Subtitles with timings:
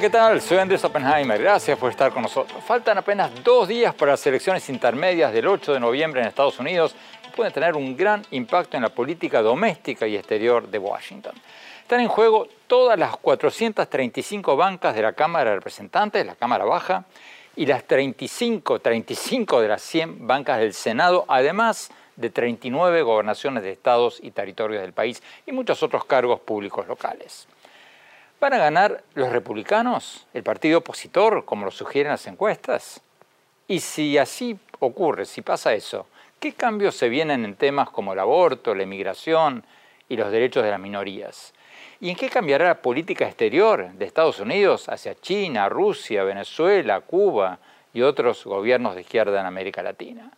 [0.00, 0.40] ¿Qué tal?
[0.40, 1.38] Soy Andrés Oppenheimer.
[1.42, 2.64] Gracias por estar con nosotros.
[2.64, 6.94] Faltan apenas dos días para las elecciones intermedias del 8 de noviembre en Estados Unidos
[7.28, 11.34] y pueden tener un gran impacto en la política doméstica y exterior de Washington.
[11.82, 17.04] Están en juego todas las 435 bancas de la Cámara de Representantes, la Cámara Baja,
[17.54, 23.72] y las 35, 35 de las 100 bancas del Senado, además de 39 gobernaciones de
[23.72, 27.46] estados y territorios del país y muchos otros cargos públicos locales.
[28.40, 33.02] ¿Van a ganar los republicanos, el partido opositor, como lo sugieren las encuestas?
[33.68, 36.06] Y si así ocurre, si pasa eso,
[36.38, 39.62] ¿qué cambios se vienen en temas como el aborto, la inmigración
[40.08, 41.52] y los derechos de las minorías?
[42.00, 47.58] ¿Y en qué cambiará la política exterior de Estados Unidos hacia China, Rusia, Venezuela, Cuba
[47.92, 50.30] y otros gobiernos de izquierda en América Latina?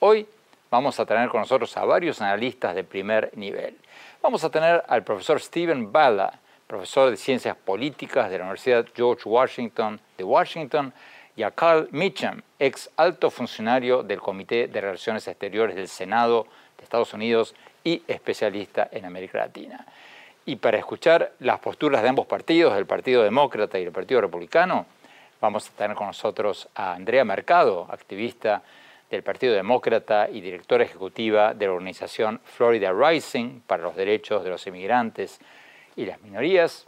[0.00, 0.26] Hoy
[0.72, 3.76] vamos a tener con nosotros a varios analistas de primer nivel.
[4.20, 9.28] Vamos a tener al profesor Stephen Bala, profesor de Ciencias Políticas de la Universidad George
[9.28, 10.92] Washington de Washington,
[11.36, 16.84] y a Carl Mitcham, ex alto funcionario del Comité de Relaciones Exteriores del Senado de
[16.84, 19.84] Estados Unidos y especialista en América Latina.
[20.46, 24.86] Y para escuchar las posturas de ambos partidos, del Partido Demócrata y del Partido Republicano,
[25.40, 28.62] vamos a tener con nosotros a Andrea Mercado, activista
[29.10, 34.50] del Partido Demócrata y directora ejecutiva de la organización Florida Rising para los derechos de
[34.50, 35.40] los inmigrantes
[35.96, 36.86] y las minorías,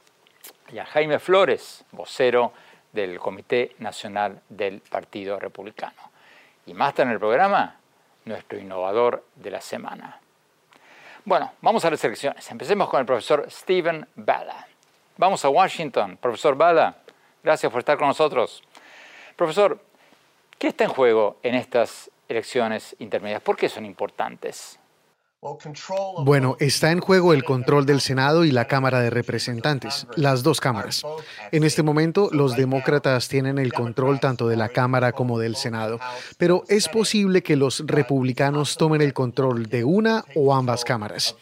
[0.73, 2.53] y a Jaime Flores, vocero
[2.93, 6.11] del Comité Nacional del Partido Republicano.
[6.67, 7.77] Y más tarde en el programa,
[8.25, 10.21] nuestro innovador de la semana.
[11.25, 12.51] Bueno, vamos a las elecciones.
[12.51, 14.67] Empecemos con el profesor Stephen Bala.
[15.17, 16.17] Vamos a Washington.
[16.17, 16.99] Profesor Bala,
[17.43, 18.63] gracias por estar con nosotros.
[19.37, 19.81] Profesor,
[20.59, 23.43] ¿qué está en juego en estas elecciones intermedias?
[23.43, 24.79] ¿Por qué son importantes?
[26.25, 30.61] Bueno, está en juego el control del Senado y la Cámara de Representantes, las dos
[30.61, 31.03] cámaras.
[31.53, 35.99] En este momento, los demócratas tienen el control tanto de la Cámara como del Senado,
[36.39, 41.37] pero es posible que los republicanos tomen el control de una o ambas cámaras.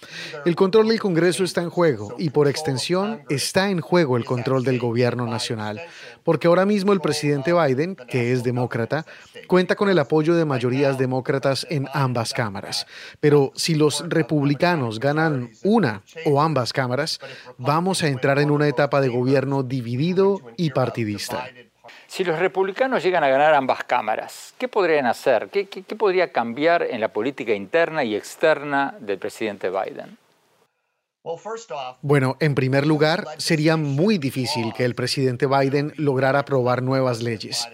[0.44, 4.64] El control del Congreso está en juego y, por extensión, está en juego el control
[4.64, 5.80] del gobierno nacional,
[6.24, 9.04] porque ahora mismo el presidente Biden, que es demócrata,
[9.46, 12.86] cuenta con el apoyo de mayorías demócratas en ambas cámaras.
[13.20, 17.20] Pero si los republicanos ganan una o ambas cámaras,
[17.58, 21.46] vamos a entrar en una etapa de gobierno dividido y partidista.
[22.06, 25.48] Si los republicanos llegan a ganar ambas cámaras, ¿qué podrían hacer?
[25.48, 25.66] ¿Qué,
[25.98, 30.16] podría cambiar en la política interna y externa del presidente Biden?
[32.02, 37.66] Bueno, en primer lugar, sería muy difícil que el presidente Biden lograra aprobar nuevas leyes.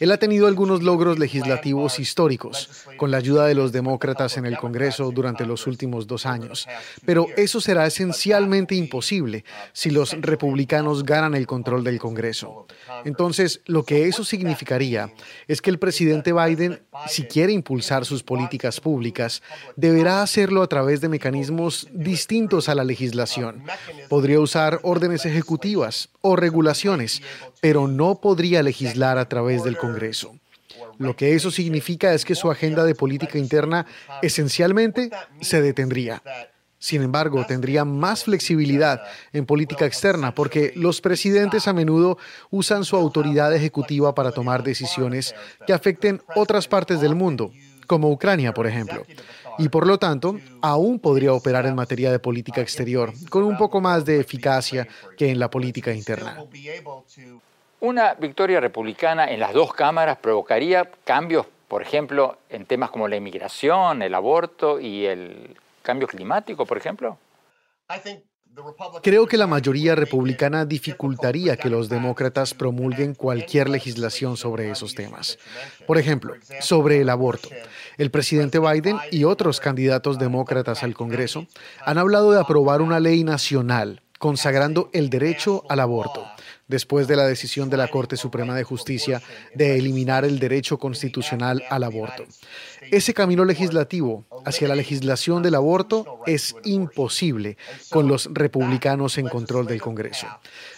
[0.00, 4.56] Él ha tenido algunos logros legislativos históricos con la ayuda de los demócratas en el
[4.56, 6.66] Congreso durante los últimos dos años,
[7.04, 12.66] pero eso será esencialmente imposible si los republicanos ganan el control del Congreso.
[13.04, 15.12] Entonces, lo que eso significaría
[15.46, 19.42] es que el presidente Biden, si quiere impulsar sus políticas públicas,
[19.76, 22.93] deberá hacerlo a través de mecanismos distintos a la legislación.
[24.08, 27.22] Podría usar órdenes ejecutivas o regulaciones,
[27.60, 30.34] pero no podría legislar a través del Congreso.
[30.98, 33.86] Lo que eso significa es que su agenda de política interna
[34.22, 35.10] esencialmente
[35.40, 36.22] se detendría.
[36.78, 39.02] Sin embargo, tendría más flexibilidad
[39.32, 42.18] en política externa porque los presidentes a menudo
[42.50, 45.34] usan su autoridad ejecutiva para tomar decisiones
[45.66, 47.52] que afecten otras partes del mundo,
[47.86, 49.06] como Ucrania, por ejemplo.
[49.58, 53.80] Y por lo tanto, aún podría operar en materia de política exterior con un poco
[53.80, 54.86] más de eficacia
[55.16, 56.44] que en la política interna.
[57.80, 63.16] Una victoria republicana en las dos cámaras provocaría cambios, por ejemplo, en temas como la
[63.16, 67.18] inmigración, el aborto y el cambio climático, por ejemplo.
[69.02, 75.38] Creo que la mayoría republicana dificultaría que los demócratas promulguen cualquier legislación sobre esos temas.
[75.86, 77.48] Por ejemplo, sobre el aborto.
[77.98, 81.46] El presidente Biden y otros candidatos demócratas al Congreso
[81.84, 86.24] han hablado de aprobar una ley nacional consagrando el derecho al aborto
[86.68, 89.22] después de la decisión de la Corte Suprema de Justicia
[89.54, 92.24] de eliminar el derecho constitucional al aborto.
[92.90, 97.56] Ese camino legislativo hacia la legislación del aborto es imposible
[97.90, 100.26] con los republicanos en control del Congreso.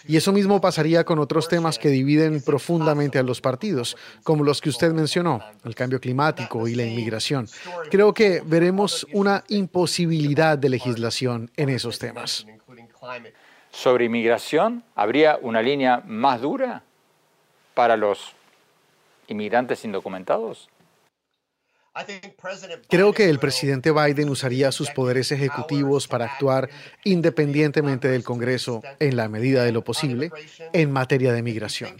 [0.07, 4.61] Y eso mismo pasaría con otros temas que dividen profundamente a los partidos, como los
[4.61, 7.47] que usted mencionó, el cambio climático y la inmigración.
[7.91, 12.45] Creo que veremos una imposibilidad de legislación en esos temas
[13.77, 16.81] sobre inmigración, ¿habría una línea más dura
[17.75, 18.33] para los
[19.27, 20.67] inmigrantes indocumentados?
[22.89, 26.69] Creo que el presidente Biden usaría sus poderes ejecutivos para actuar
[27.03, 30.31] independientemente del Congreso, en la medida de lo posible,
[30.73, 31.95] en materia de migración.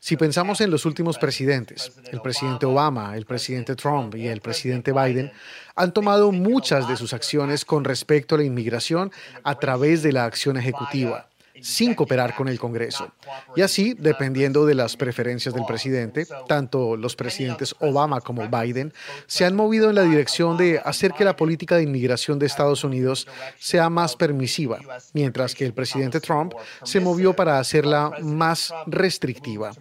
[0.00, 4.92] Si pensamos en los últimos presidentes, el presidente Obama, el presidente Trump y el presidente
[4.92, 5.32] Biden,
[5.74, 9.12] han tomado muchas de sus acciones con respecto a la inmigración
[9.42, 11.28] a través de la acción ejecutiva
[11.62, 13.12] sin cooperar con el Congreso.
[13.54, 18.92] Y así, dependiendo de las preferencias del presidente, tanto los presidentes Obama como Biden
[19.26, 22.84] se han movido en la dirección de hacer que la política de inmigración de Estados
[22.84, 23.26] Unidos
[23.58, 24.78] sea más permisiva,
[25.12, 26.54] mientras que el presidente Trump
[26.84, 29.72] se movió para hacerla más restrictiva.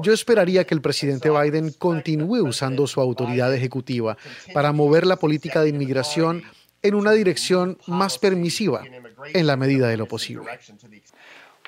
[0.00, 4.16] Yo esperaría que el presidente Biden continúe usando su autoridad ejecutiva
[4.52, 6.42] para mover la política de inmigración
[6.82, 8.82] en una dirección más permisiva
[9.32, 10.46] en la medida de lo posible.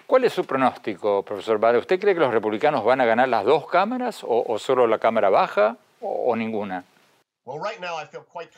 [0.09, 1.77] ¿Cuál es su pronóstico, profesor Vale?
[1.77, 5.29] ¿Usted cree que los republicanos van a ganar las dos cámaras o, solo la Cámara
[5.29, 6.83] Baja o ninguna?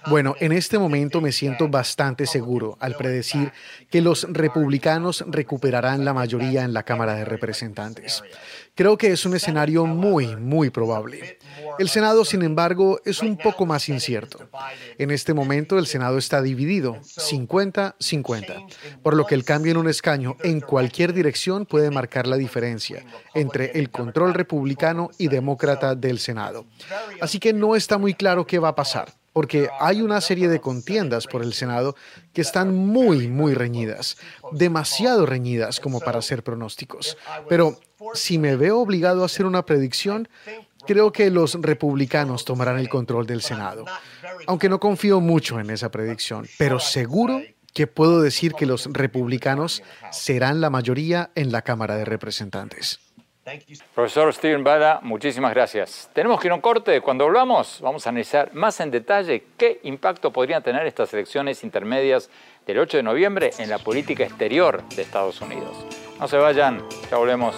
[0.06, 3.52] Bueno, en este momento me siento bastante seguro al predecir
[3.88, 8.22] que los republicanos recuperarán la mayoría en la Cámara de Representantes.
[8.74, 11.38] Creo que es un escenario muy, muy probable.
[11.78, 14.48] El Senado, sin embargo, es un poco más incierto.
[14.98, 18.66] En este momento el Senado está dividido, 50-50,
[19.02, 23.04] por lo que el cambio en un escaño en cualquier dirección puede marcar la diferencia
[23.34, 26.66] entre el control republicano y demócrata del Senado.
[27.20, 28.79] Así que no está muy claro qué va a pasar
[29.32, 31.94] porque hay una serie de contiendas por el Senado
[32.32, 34.16] que están muy, muy reñidas,
[34.52, 37.16] demasiado reñidas como para hacer pronósticos.
[37.48, 37.78] Pero
[38.14, 40.28] si me veo obligado a hacer una predicción,
[40.86, 43.84] creo que los republicanos tomarán el control del Senado,
[44.46, 47.40] aunque no confío mucho en esa predicción, pero seguro
[47.72, 52.98] que puedo decir que los republicanos serán la mayoría en la Cámara de Representantes.
[53.94, 56.10] Profesor Steven Bada, muchísimas gracias.
[56.12, 57.00] Tenemos que ir a un corte.
[57.00, 62.30] Cuando volvamos, vamos a analizar más en detalle qué impacto podrían tener estas elecciones intermedias
[62.66, 65.76] del 8 de noviembre en la política exterior de Estados Unidos.
[66.18, 67.56] No se vayan, ya volvemos.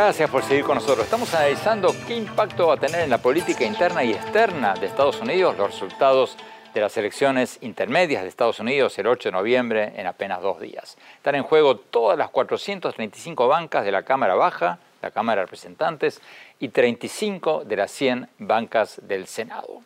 [0.00, 1.06] Gracias por seguir con nosotros.
[1.06, 5.20] Estamos analizando qué impacto va a tener en la política interna y externa de Estados
[5.20, 6.36] Unidos los resultados
[6.72, 10.96] de las elecciones intermedias de Estados Unidos el 8 de noviembre en apenas dos días.
[11.16, 16.20] Están en juego todas las 435 bancas de la Cámara Baja, la Cámara de Representantes,
[16.60, 19.82] y 35 de las 100 bancas del Senado.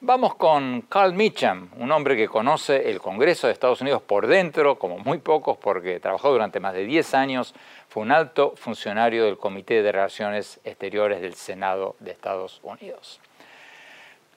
[0.00, 4.78] Vamos con Carl Mitcham, un hombre que conoce el Congreso de Estados Unidos por dentro,
[4.78, 7.54] como muy pocos, porque trabajó durante más de 10 años,
[7.96, 13.22] fue un alto funcionario del Comité de Relaciones Exteriores del Senado de Estados Unidos.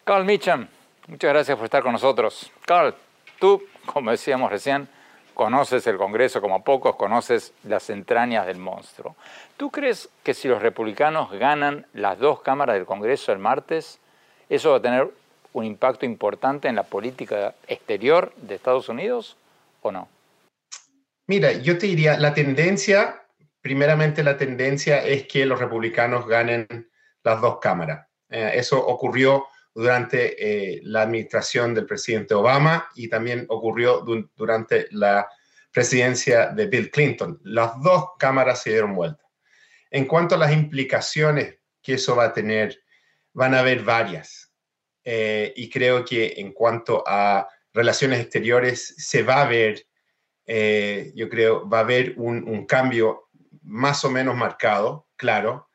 [0.06, 0.70] Carl Mitcham,
[1.08, 2.54] muchas gracias por estar con nosotros.
[2.66, 2.96] Carl,
[3.38, 4.88] tú, como decíamos recién,
[5.34, 9.18] conoces el Congreso como pocos, conoces las entrañas del monstruo.
[9.58, 14.00] ¿Tú crees que si los republicanos ganan las dos cámaras del Congreso el martes,
[14.48, 15.10] eso va a tener
[15.52, 19.36] un impacto importante en la política exterior de Estados Unidos
[19.82, 20.08] o no?
[21.28, 23.19] Mira, yo te diría, la tendencia,
[23.62, 26.68] primeramente la tendencia es que los republicanos ganen
[27.24, 28.08] las dos cámaras.
[28.30, 34.04] Eh, eso ocurrió durante eh, la administración del presidente Obama y también ocurrió
[34.36, 35.28] durante la
[35.72, 37.40] presidencia de Bill Clinton.
[37.44, 39.24] Las dos cámaras se dieron vuelta.
[39.92, 42.80] En cuanto a las implicaciones que eso va a tener,
[43.34, 44.52] van a haber varias.
[45.04, 49.86] Eh, y creo que en cuanto a relaciones exteriores, se va a ver,
[51.14, 53.29] yo creo, va a haber un, cambio
[53.70, 55.70] más o menos marcado, claro.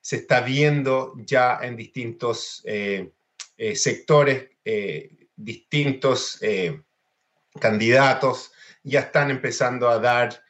[0.00, 3.12] Se está viendo ya en distintos eh,
[3.74, 4.50] sectores,
[5.34, 6.40] distintos
[7.60, 8.52] candidatos,
[8.82, 10.42] ya están empezando a dar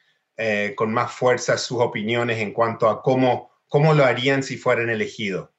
[0.75, 5.49] con más fuerza sus opiniones en cuanto a cómo, cómo lo harían si fueran elegidos.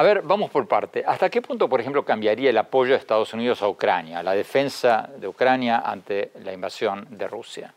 [0.00, 1.04] A ver, vamos por parte.
[1.06, 5.10] ¿Hasta qué punto, por ejemplo, cambiaría el apoyo de Estados Unidos a Ucrania, la defensa
[5.18, 7.74] de Ucrania ante la invasión de Rusia?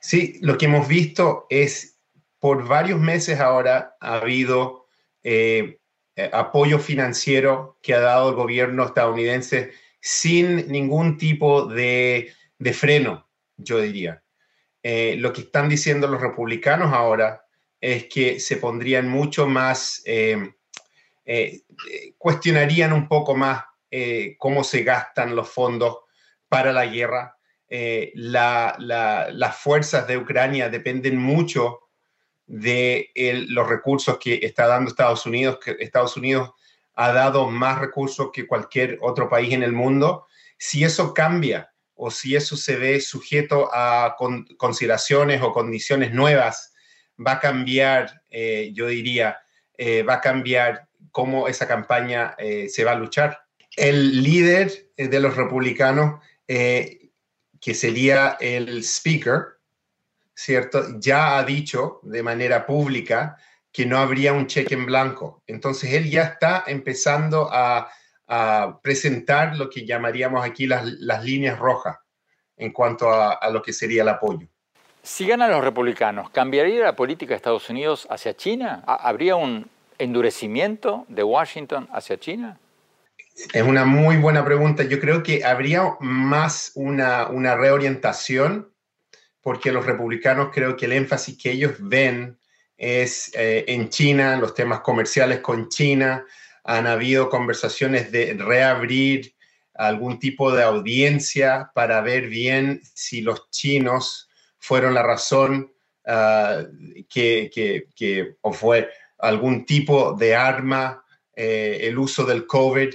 [0.00, 1.91] Sí, lo que hemos visto es,
[2.42, 4.88] por varios meses ahora ha habido
[5.22, 5.78] eh,
[6.32, 9.70] apoyo financiero que ha dado el gobierno estadounidense
[10.00, 12.34] sin ningún tipo de,
[12.72, 14.24] freno, yo diría.
[14.82, 17.44] Eh, lo que están diciendo los republicanos ahora
[17.80, 20.02] es que se pondrían mucho más...
[20.04, 20.52] Eh,
[21.24, 21.62] eh,
[22.18, 25.98] cuestionarían un poco más eh, cómo se gastan los fondos
[26.48, 27.38] para la guerra.
[27.68, 31.91] Eh, las fuerzas de Ucrania dependen mucho
[32.52, 33.10] de
[33.48, 36.50] los recursos que está dando Estados Unidos, que Estados Unidos
[36.94, 40.26] ha dado más recursos que cualquier otro país en el mundo.
[40.58, 44.16] Si eso cambia o si eso se ve sujeto a
[44.58, 46.74] consideraciones o condiciones nuevas,
[47.18, 48.22] va a cambiar,
[48.72, 49.38] yo diría,
[50.06, 53.38] va a cambiar cómo esa campaña eh, se va a luchar.
[53.76, 57.10] El líder eh, de los republicanos, eh,
[57.60, 59.60] que sería el speaker,
[60.34, 60.98] ¿cierto?
[60.98, 63.36] Ya ha dicho de manera pública
[63.72, 65.42] que no habría un cheque en blanco.
[65.46, 67.90] Entonces él ya está empezando a,
[68.82, 70.86] presentar lo que llamaríamos aquí las,
[71.22, 71.98] líneas rojas
[72.56, 74.48] en cuanto a, a, lo que sería el apoyo.
[75.02, 78.82] Si ganan los republicanos, ¿cambiaría la política de Estados Unidos hacia China?
[78.86, 79.68] ¿Habría un,
[80.02, 82.58] endurecimiento de Washington hacia China?
[83.52, 84.82] Es una muy buena pregunta.
[84.82, 88.71] Yo creo que habría más una, reorientación
[89.42, 92.38] porque los republicanos creo que el énfasis que ellos ven
[92.76, 96.24] es eh, en China, los temas comerciales con China.
[96.64, 99.34] Han habido conversaciones de reabrir
[99.74, 105.72] algún tipo de audiencia para ver bien si los chinos fueron la razón
[106.06, 106.62] ah,
[107.08, 112.94] que, o fue algún tipo de arma, eh, el uso del COVID,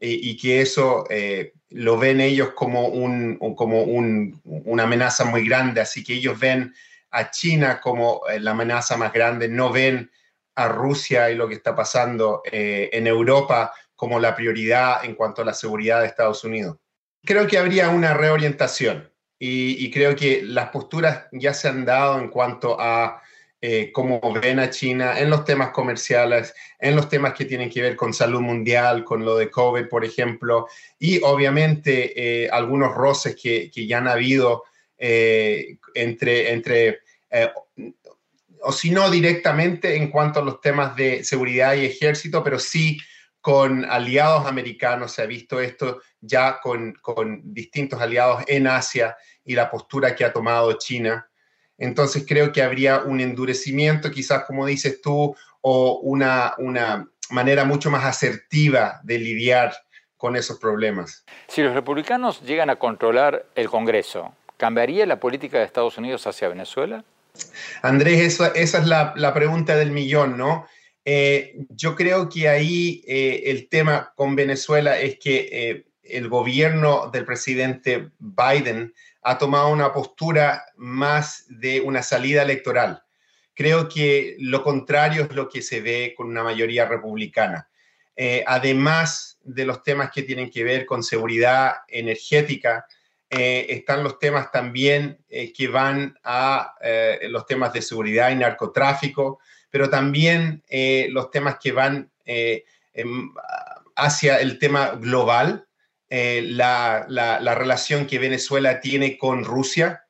[0.00, 5.80] y, que eso eh, lo ven ellos como, un, como una amenaza muy grande.
[5.80, 6.74] Así que ellos ven
[7.10, 10.10] a China como eh, la amenaza más grande, no ven
[10.54, 15.44] a Rusia y lo que está pasando en Europa como la prioridad en cuanto a
[15.44, 16.78] la seguridad de Estados Unidos.
[17.24, 22.28] Creo que habría una reorientación y creo que las posturas ya se han dado en
[22.28, 23.22] cuanto a
[23.60, 27.82] eh, cómo ven a China en los temas comerciales, en los temas que tienen que
[27.82, 33.34] ver con salud mundial, con lo de COVID, por ejemplo, y obviamente eh, algunos roces
[33.34, 34.64] que, ya han habido
[34.96, 37.00] eh, entre, entre
[38.62, 42.98] o si no directamente en cuanto a los temas de seguridad y ejército, pero sí
[43.40, 49.54] con aliados americanos, se ha visto esto ya con, con distintos aliados en Asia y
[49.54, 51.28] la postura que ha tomado China.
[51.78, 57.90] Entonces creo que habría un endurecimiento, quizás como dices tú, o una, una manera mucho
[57.90, 59.74] más asertiva de lidiar
[60.16, 61.24] con esos problemas.
[61.46, 66.48] Si los republicanos llegan a controlar el Congreso, ¿cambiaría la política de Estados Unidos hacia
[66.48, 67.04] Venezuela?
[67.82, 70.66] Andrés, esa, es la, pregunta del millón, ¿no?
[71.04, 77.10] Eh, yo creo que ahí eh, el tema con Venezuela es que eh, el gobierno
[77.10, 78.92] del presidente Biden
[79.28, 83.02] ha tomado una postura más de una salida electoral.
[83.52, 87.68] Creo que lo contrario es lo que se ve con una mayoría republicana.
[88.16, 92.86] Eh, además de los temas que tienen que ver con seguridad energética,
[93.28, 96.74] eh, están los temas también eh, que van a
[97.28, 100.64] los temas de seguridad y narcotráfico, pero también
[101.10, 103.30] los temas que van em,
[103.94, 105.67] hacia el tema global,
[106.10, 107.06] eh, la,
[107.54, 110.04] relación que Venezuela tiene con Rusia.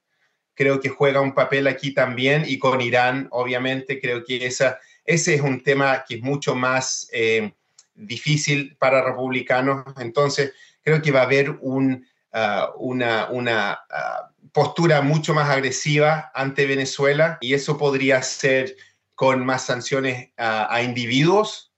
[0.54, 4.00] Creo que juega un papel aquí también y con Irán, obviamente.
[4.00, 7.52] Creo que esa, ese es un tema que es mucho más eh,
[7.94, 9.84] difícil para republicanos.
[9.98, 10.52] Entonces,
[10.82, 16.66] creo que va a haber un, ah, una, una ah, postura mucho más agresiva ante
[16.66, 18.76] Venezuela y eso podría ser
[19.14, 21.68] con más sanciones a individuos.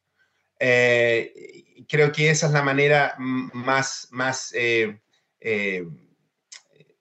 [0.63, 1.60] Eh,
[1.91, 5.01] creo que esa es la manera más, más eh,
[5.41, 5.85] eh,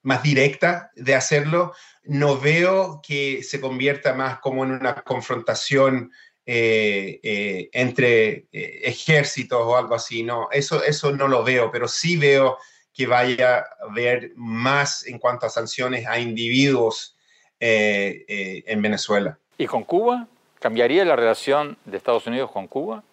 [0.02, 1.74] más directa de hacerlo.
[2.04, 6.12] No veo que se convierta más como en una confrontación
[6.46, 10.24] eh, entre ejércitos o algo así.
[10.24, 12.58] No, eso, eso no lo veo, pero sí veo
[12.92, 17.16] que vaya a haber más en cuanto a sanciones a individuos
[17.60, 19.38] en Venezuela.
[19.58, 20.28] ¿Y con Cuba?
[20.60, 23.04] ¿Cambiaría la relación de Estados Unidos con Cuba?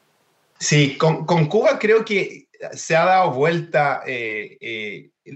[0.58, 4.02] Sí, con, con Cuba creo que se ha dado vuelta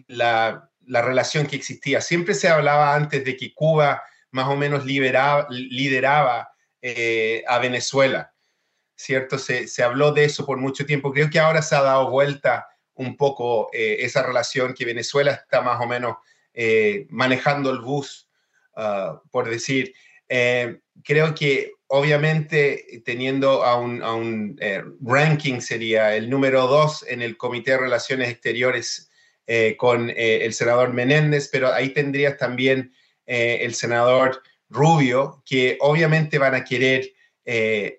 [0.08, 2.00] la, la, relación que existía.
[2.00, 8.32] Siempre se hablaba antes de que Cuba más o menos liberaba, lideraba eh, a Venezuela,
[8.94, 9.38] ¿cierto?
[9.38, 11.12] Se, habló de eso por mucho tiempo.
[11.12, 15.60] Creo que ahora se ha dado vuelta un poco eh, esa relación que Venezuela está
[15.62, 16.16] más o menos
[16.54, 18.28] eh, manejando el bus,
[18.76, 19.94] ah, por decir.
[21.02, 24.56] Creo que obviamente teniendo a un,
[25.02, 29.10] ranking sería el número dos en el Comité de Relaciones Exteriores
[29.76, 32.92] con el senador Menéndez, pero ahí tendrías también
[33.26, 37.12] el senador Rubio, que obviamente van a querer
[37.44, 37.98] eh,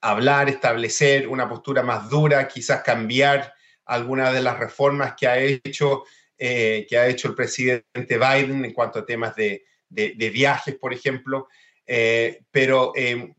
[0.00, 3.52] hablar, establecer una postura más dura, quizás cambiar
[3.84, 6.04] algunas de las reformas que ha hecho,
[6.38, 7.84] eh, que ha hecho el presidente
[8.18, 11.48] Biden en cuanto a temas de, viajes, por ejemplo.
[11.86, 12.92] Eh, pero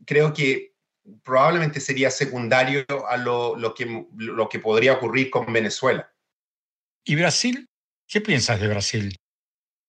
[0.04, 0.72] creo que
[1.22, 6.10] probablemente sería secundario a lo, que, lo que podría ocurrir con Venezuela.
[7.04, 7.68] ¿Y Brasil?
[8.08, 9.16] ¿Qué piensas de Brasil?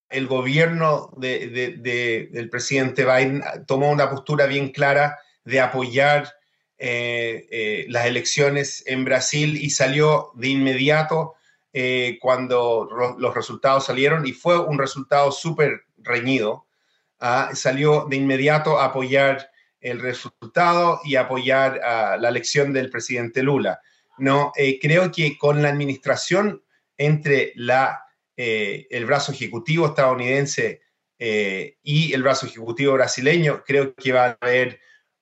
[0.10, 6.34] el gobierno del presidente Biden tomó una postura bien clara de apoyar
[6.78, 11.36] eh, eh, las elecciones en Brasil y salió de inmediato
[11.74, 16.68] eh, cuando los resultados salieron y fue un resultado súper reñido.
[17.20, 19.50] Ah, salió de inmediato a apoyar
[19.80, 21.80] el resultado y apoyar
[22.20, 23.80] la elección del presidente Lula.
[24.18, 26.64] No, creo que con la administración
[26.98, 28.08] entre la
[28.40, 30.84] eh, el brazo ejecutivo estadounidense
[31.18, 34.80] eh, y el brazo ejecutivo brasileño, creo que va a haber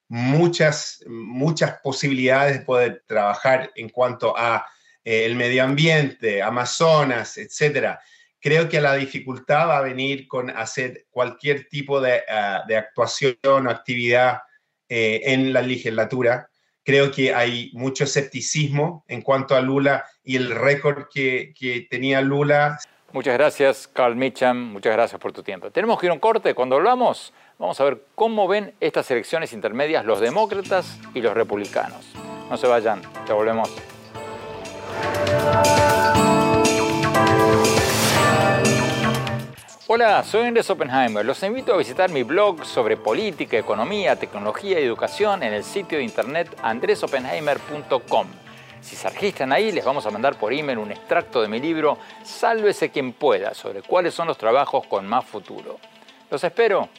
[0.09, 4.67] muchas, muchas posibilidades de poder trabajar en cuanto a
[5.01, 8.01] eh, el medio ambiente, Amazonas, etcétera.
[8.45, 13.71] Creo que la dificultad va a venir con hacer cualquier tipo de, ah, actuación o
[13.71, 14.41] actividad
[14.87, 16.47] en la legislatura.
[16.83, 22.21] Creo que hay mucho escepticismo en cuanto a Lula y el récord que, que tenía
[22.21, 22.77] Lula.
[23.13, 24.73] Muchas gracias, Carl Mitcham.
[24.73, 25.71] Muchas gracias por tu tiempo.
[25.71, 26.53] Tenemos que ir a un corte.
[26.53, 32.13] Cuando hablamos, vamos a ver cómo ven estas elecciones intermedias los demócratas y los republicanos.
[32.47, 33.71] No se vayan, ya volvemos.
[39.87, 41.23] Hola, soy Andrés Oppenheimer.
[41.23, 45.99] Los invito a visitar mi blog sobre política, economía, tecnología y educación en el sitio
[45.99, 48.25] de internet andresoppenheimer.com.
[48.81, 51.99] Si se registran ahí, les vamos a mandar por email un extracto de mi libro
[52.23, 55.77] Sálvese quien pueda, sobre cuáles son los trabajos con más futuro.
[56.31, 56.89] Los espero.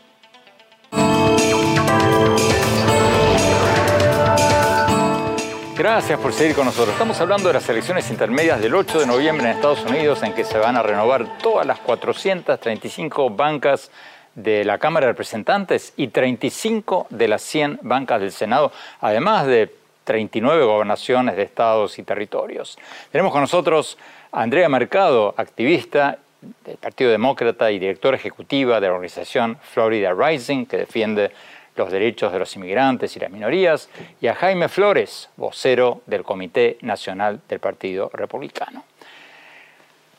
[5.77, 6.95] Gracias por seguir con nosotros.
[6.95, 10.43] Estamos hablando de las elecciones intermedias del 8 de noviembre en Estados Unidos, en que
[10.43, 13.91] se van a renovar todas las 435 bancas
[14.35, 19.71] de la Cámara de Representantes y 35 de las 100 bancas del Senado, además de
[20.05, 22.79] 39 gobernaciones de estados y territorios.
[23.13, 23.99] Tenemos con nosotros
[24.33, 26.17] a Andrea Mercado, activista
[26.65, 31.33] del Partido Demócrata y directora ejecutiva de la organización Florida Rising, que defiende
[31.77, 33.89] los derechos de los inmigrantes y las minorías,
[34.21, 38.85] y a Jaime Flores, vocero del Comité Nacional del Partido Republicano.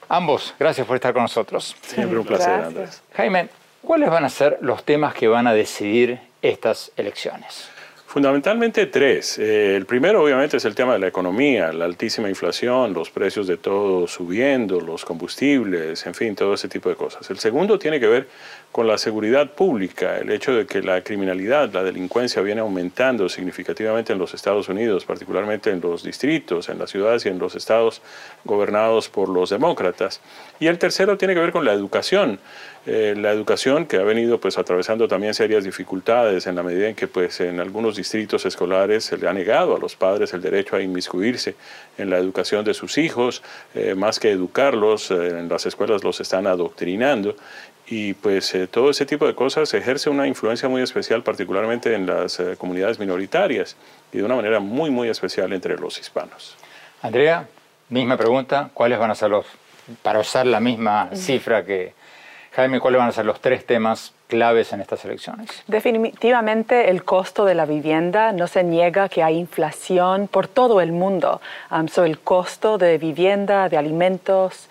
[0.10, 1.76] Ambos, gracias por estar con nosotros.
[1.82, 3.04] Siempre un placer, Andrés.
[3.14, 3.50] Jaime,
[3.82, 7.70] ¿cuáles van a ser los temas que van a decidir estas elecciones?
[8.06, 9.38] Fundamentalmente tres.
[9.38, 13.48] Eh, el primero obviamente es el tema de la economía, la altísima inflación, los precios
[13.48, 17.30] de todo subiendo, los combustibles, en fin, todo ese tipo de cosas.
[17.30, 18.28] El segundo tiene que ver
[18.72, 24.14] con la seguridad pública, el hecho de que la criminalidad, la delincuencia viene aumentando significativamente
[24.14, 28.02] en los Estados Unidos, particularmente en los distritos, en las ciudades y en los estados
[28.46, 30.22] gobernados por los demócratas.
[30.60, 32.40] Y el tercero tiene que ver con la educación.
[32.86, 36.96] Eh, la educación que ha venido pues atravesando también serias dificultades en la medida en
[36.96, 40.78] que pues en algunos distritos escolares se le ha negado a los padres el derecho
[40.78, 41.56] a inmiscuirse
[41.98, 43.44] en la educación de sus hijos,
[43.76, 47.36] eh, más que educarlos, eh, en las escuelas los están adoctrinando
[47.88, 52.42] y pues todo ese tipo de cosas ejerce una influencia muy especial particularmente en las
[52.58, 53.78] comunidades minoritarias
[54.12, 56.58] y de una manera muy muy especial entre los hispanos.
[57.02, 57.48] Andrea,
[57.90, 59.46] misma pregunta, ¿cuáles van a ser los,
[60.02, 61.94] para usar la misma cifra que
[62.58, 65.64] Jaime, ¿cuáles van a ser los tres temas claves en estas elecciones?
[65.68, 68.32] Definitivamente el costo de la vivienda.
[68.32, 71.40] No se niega que hay inflación por todo el mundo.
[71.70, 74.70] Um, el costo de vivienda, de alimentos,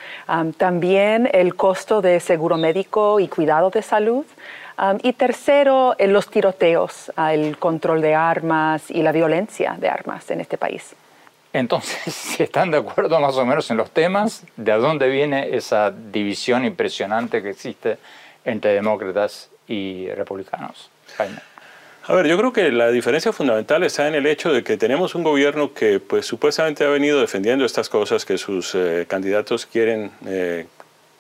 [0.57, 4.27] también el costo de seguro médico y cuidado de salud.
[5.05, 10.59] Y tercero, los tiroteos, el control de armas y la violencia de armas en este
[10.59, 10.97] país.
[11.57, 15.91] Entonces, si están de acuerdo más o menos en los temas, ¿de dónde viene esa
[15.91, 17.97] división impresionante que existe
[18.45, 20.91] entre demócratas y republicanos?
[21.17, 21.39] Jaime.
[22.09, 25.15] A ver, yo creo que la diferencia fundamental está en el hecho de que tenemos
[25.15, 30.13] un gobierno que pues supuestamente ha venido defendiendo estas cosas que sus eh, candidatos quieren
[30.27, 30.67] eh,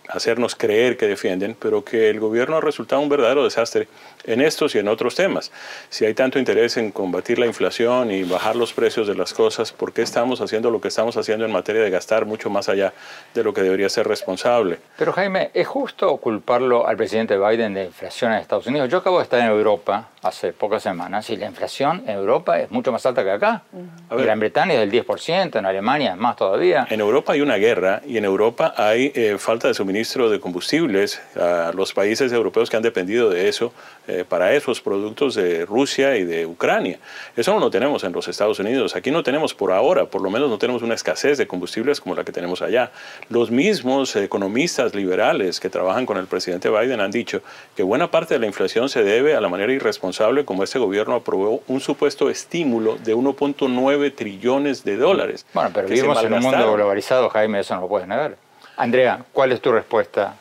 [0.08, 3.88] hacernos creer que defienden, pero que el gobierno ha resultado un verdadero desastre
[4.24, 5.52] en estos y en otros temas.
[5.88, 9.72] Si hay tanto interés en combatir la inflación y bajar los precios de las cosas,
[9.72, 12.92] ¿por qué estamos haciendo lo que estamos haciendo en materia de gastar mucho más allá
[13.34, 14.78] de lo que debería ser responsable?
[14.96, 18.88] Pero Jaime, ¿es justo culparlo al presidente Biden de inflación en Estados Unidos?
[18.90, 22.70] Yo acabo de estar en Europa hace pocas semanas y la inflación en Europa es
[22.70, 23.62] mucho más alta que acá.
[24.10, 26.86] En Gran Bretaña es del 10%, en Alemania es más todavía.
[26.90, 31.20] En Europa hay una guerra y en Europa hay eh, falta de suministro de combustibles.
[31.36, 33.72] a los países europeos que han dependido de eso
[34.08, 36.98] eh, para esos productos de Rusia y de Ucrania.
[37.36, 38.94] Eso no lo tenemos en los Estados Unidos.
[38.94, 42.14] Aquí no tenemos por ahora, por lo menos no tenemos una escasez de combustibles como
[42.14, 42.90] la que tenemos allá.
[43.28, 47.42] Los mismos economistas liberales que trabajan con el presidente Biden han dicho
[47.74, 51.14] que buena parte de la inflación se debe a la manera irresponsable como este gobierno
[51.14, 55.46] aprobó un supuesto estímulo de 1.9 trillones de dólares.
[55.54, 58.45] Bueno, pero vivimos en un mundo globalizado, Jaime, eso no lo puedes negar.
[58.76, 60.34] Andrea, ¿cuál es tu respuesta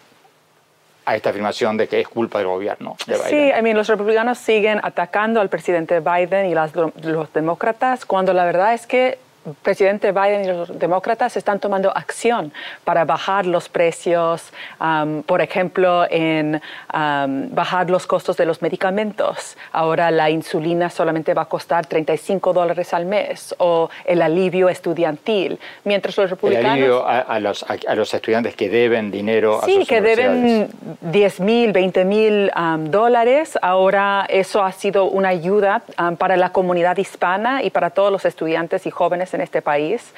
[1.05, 3.29] a esta afirmación de que es culpa del gobierno de Biden.
[3.29, 8.45] Sí, I mean, los republicanos siguen atacando al presidente Biden y los demócratas cuando la
[8.45, 9.19] verdad es que
[9.61, 12.51] presidente Biden y los demócratas están tomando acción
[12.83, 16.61] para bajar los precios, um, por ejemplo, en
[16.93, 19.57] um, bajar los costos de los medicamentos.
[19.71, 25.59] Ahora la insulina solamente va a costar 35 dólares al mes o el alivio estudiantil,
[25.83, 26.65] mientras los republicanos...
[26.65, 30.69] El alivio a, los, a, los, estudiantes que deben dinero a Sí, que deben
[31.01, 33.57] 10 mil, 20 mil um, dólares.
[33.61, 35.83] Ahora eso ha sido una ayuda
[36.17, 40.13] para la comunidad hispana y para todos los estudiantes y jóvenes en este país.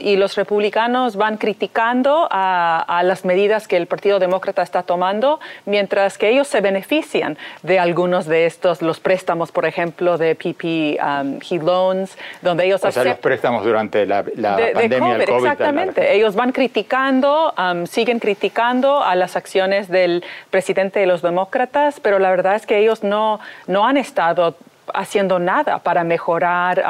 [0.00, 6.18] y los republicanos van criticando a, las medidas que el Partido Demócrata está tomando, mientras
[6.18, 11.38] que ellos se benefician de algunos de estos, los préstamos, por ejemplo, de PP um,
[11.64, 15.46] loans, donde ellos hacen los préstamos durante la, pandemia del COVID.
[15.46, 16.14] Exactamente.
[16.14, 17.54] Ellos van criticando,
[17.86, 22.78] siguen criticando a las acciones del presidente de los demócratas, pero la verdad es que
[22.78, 24.56] ellos no, no han estado
[24.94, 26.82] haciendo nada para mejorar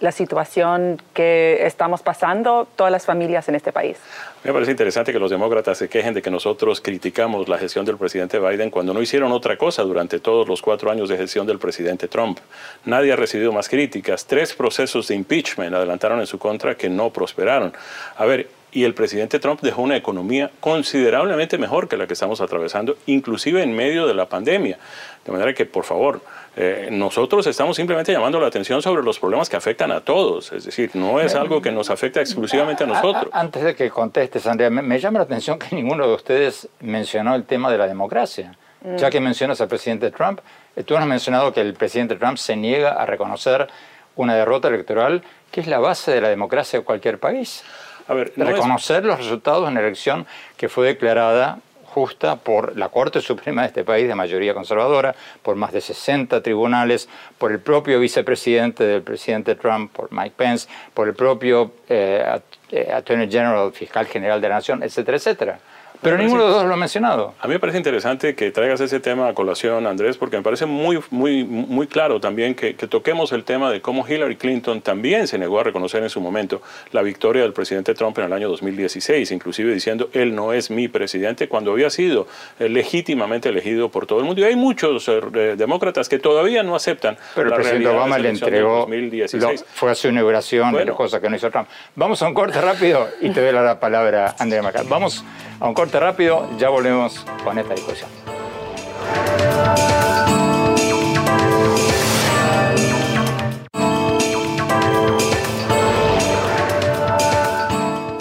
[0.00, 3.98] la situación que estamos pasando todas las familias en este país.
[4.44, 7.96] Me parece interesante que los demócratas se quejen de que nosotros criticamos la gestión del
[7.96, 11.58] presidente Biden cuando no hicieron otra cosa durante todos los cuatro años de gestión del
[11.58, 12.38] presidente Trump.
[12.84, 14.26] Nadie ha recibido más críticas.
[14.26, 17.72] Tres procesos de impeachment adelantaron en su contra que no prosperaron.
[18.16, 22.40] A ver, y el presidente Trump dejó una economía considerablemente mejor que la que estamos
[22.40, 24.78] atravesando, inclusive en medio de la pandemia.
[25.24, 26.20] De manera que, por favor,
[26.56, 30.52] eh, nosotros estamos simplemente llamando la atención sobre los problemas que afectan a todos.
[30.52, 33.28] Es decir, no es algo que nos afecta exclusivamente a nosotros.
[33.32, 37.44] Antes de que contestes, Andrea, me, llama la atención que ninguno de ustedes mencionó el
[37.44, 38.56] tema de la democracia.
[38.96, 40.38] Ya que mencionas al presidente Trump,
[40.76, 43.66] eh, tú has mencionado que el presidente Trump se niega a reconocer
[44.14, 47.64] una derrota electoral que es la base de la democracia de cualquier país.
[48.08, 53.20] A ver, reconocer los resultados de una elección que fue declarada justa por la Corte
[53.20, 57.98] Suprema de este país de mayoría conservadora, por más de 60 tribunales, por el propio
[57.98, 62.40] vicepresidente del presidente Trump, por Mike Pence, por el propio eh,
[62.70, 65.58] eh, Attorney General, fiscal general de la Nación, etcétera, etcétera.
[66.02, 67.34] Pero ninguno de los dos lo ha mencionado.
[67.40, 70.64] A mí me parece interesante que traigas ese tema a colación, Andrés, porque me parece
[70.66, 75.38] muy, muy, muy claro también que, toquemos el tema de cómo Hillary Clinton también se
[75.38, 79.32] negó a reconocer en su momento la victoria del presidente Trump en el año 2016,
[79.32, 84.20] inclusive diciendo él no es mi presidente cuando había sido eh, legítimamente elegido por todo
[84.20, 84.40] el mundo.
[84.40, 87.18] Y hay muchos eh, demócratas que todavía no aceptan.
[87.34, 89.64] Pero el presidente Obama le entregó, 2016.
[89.74, 91.68] fue a su inauguración, bueno, cosa que no hizo Trump.
[91.96, 94.86] Vamos a un corte rápido y te doy la palabra, Andrea Macal.
[94.88, 95.24] Vamos
[95.60, 98.10] a un corte rápido, ya volvemos con esta discusión.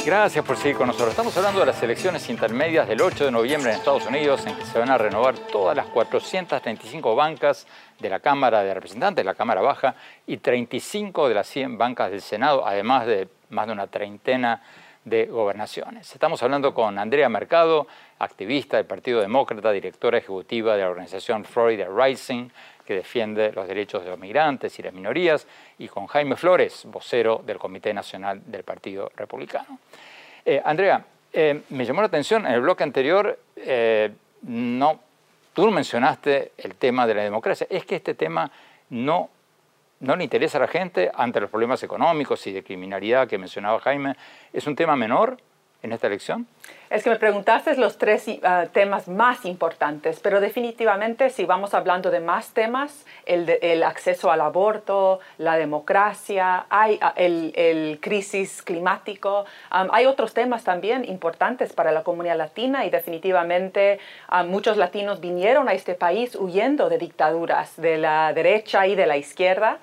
[0.05, 1.09] Gracias por seguir con nosotros.
[1.09, 4.65] Estamos hablando de las elecciones intermedias del 8 de noviembre en Estados Unidos, en que
[4.65, 7.67] se van a renovar todas las 435 bancas
[7.99, 9.95] de la Cámara de Representantes, la Cámara Baja,
[10.25, 14.86] y 35 de las 100 bancas del Senado, además de más de una treintena de
[15.29, 16.11] gobernaciones.
[16.13, 17.87] Estamos hablando con Andrea Mercado,
[18.19, 22.49] activista del Partido Demócrata, directora ejecutiva de la organización Florida Rising,
[22.85, 27.41] que defiende los derechos de los migrantes y las minorías, y con Jaime Flores, vocero
[27.45, 29.79] del Comité Nacional del Partido Republicano.
[30.45, 34.11] Eh, Andrea, eh, me llamó la atención, en el bloque anterior, eh,
[34.43, 34.99] no,
[35.53, 37.67] tú mencionaste el tema de la democracia.
[37.69, 38.49] Es que este tema
[38.89, 39.29] no,
[39.99, 43.79] no le interesa a la gente ante los problemas económicos y de criminalidad que mencionaba
[43.79, 44.15] Jaime.
[44.53, 45.37] ¿Es un tema menor
[45.81, 46.47] en esta elección?
[46.89, 52.11] Es que me preguntaste los tres ah, temas más importantes, pero definitivamente si vamos hablando
[52.11, 60.05] de más temas, el, acceso al aborto, la democracia, hay ah, el, crisis climático, hay
[60.05, 65.73] otros temas también importantes para la comunidad latina y definitivamente ah, muchos latinos vinieron a
[65.73, 69.79] este país huyendo de dictaduras de la derecha y de la izquierda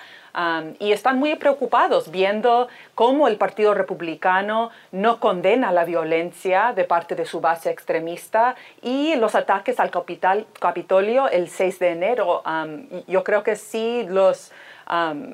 [0.80, 7.16] y están muy preocupados viendo cómo el Partido Republicano no condena la violencia de parte
[7.16, 12.44] de su base extremista y los ataques al Capitolio el 6 de enero.
[13.08, 14.52] yo creo que sí los,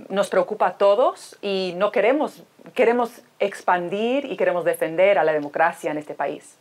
[0.09, 5.91] nos preocupa a todos y no queremos, queremos expandir y queremos defender a la democracia
[5.91, 6.57] en este país.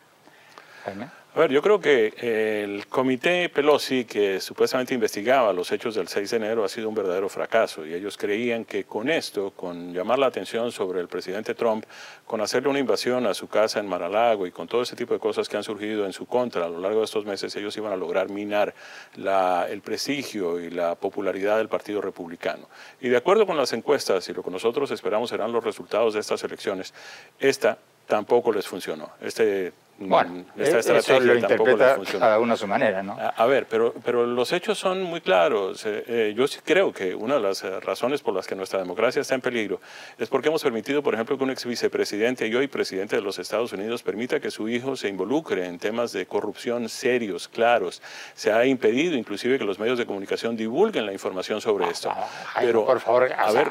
[1.35, 6.31] A ver, yo creo que el comité Pelosi, que supuestamente investigaba los hechos del 6
[6.31, 7.85] de enero, ha sido un verdadero fracaso.
[7.85, 11.85] Y ellos creían que con esto, con llamar la atención sobre el presidente Trump,
[12.25, 15.19] con hacerle una invasión a su casa en Mar-a-Lago y con todo ese tipo de
[15.19, 17.93] cosas que han surgido en su contra a lo largo de estos meses, ellos iban
[17.93, 18.73] a lograr minar
[19.15, 22.67] el prestigio y la popularidad del Partido Republicano.
[22.99, 26.21] Y de acuerdo con las encuestas y lo que nosotros esperamos serán los resultados de
[26.21, 26.91] estas elecciones,
[27.39, 29.11] esta tampoco les funcionó.
[29.21, 33.17] Este bueno, esta eh, estrategia lo interpreta cada uno a su manera, ¿no?
[33.19, 35.85] A, ver, pero, pero los hechos son muy claros.
[35.85, 39.21] Eh, eh, yo sí creo que una de las razones por las que nuestra democracia
[39.21, 39.81] está en peligro
[40.17, 43.39] es porque hemos permitido, por ejemplo, que un ex vicepresidente y hoy presidente de los
[43.39, 48.01] Estados Unidos permita que su hijo se involucre en temas de corrupción serios, claros.
[48.35, 52.13] Se ha impedido inclusive que los medios de comunicación divulguen la información sobre ah, esto.
[52.57, 53.67] pero, por favor, a ver,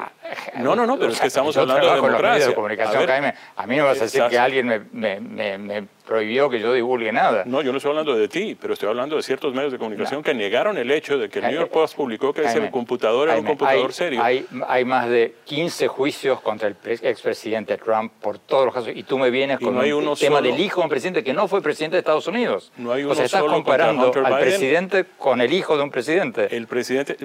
[0.57, 2.47] no, no, no, pero es que estamos hablando de democracia.
[2.47, 5.87] De comunicación, Jaime, a mí no vas a decir que alguien me, me, me
[6.19, 7.43] prohibió que yo divulgue nada.
[7.45, 10.21] No, yo no estoy hablando de ti, pero estoy hablando de ciertos medios de comunicación
[10.21, 13.39] que negaron el hecho de que el New York Post publicó que ese computador era
[13.39, 14.21] un computador serio.
[14.21, 19.03] Hay, hay, más de 15 juicios contra el expresidente Trump por todos los casos y
[19.03, 21.95] tú me vienes con un tema del hijo de un presidente que no fue presidente
[21.95, 22.71] de Estados Unidos.
[22.77, 26.55] No hay uno o sea, estás comparando al presidente con el hijo de un presidente.
[26.55, 27.17] El presidente,